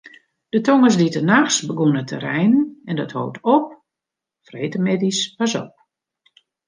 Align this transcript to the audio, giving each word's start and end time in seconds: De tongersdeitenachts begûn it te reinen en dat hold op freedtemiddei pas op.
De 0.53 0.59
tongersdeitenachts 0.65 1.59
begûn 1.67 1.99
it 2.01 2.07
te 2.09 2.17
reinen 2.25 2.65
en 2.89 2.95
dat 3.01 3.15
hold 3.17 3.37
op 3.55 3.65
freedtemiddei 4.47 5.13
pas 5.37 5.53
op. 5.63 5.71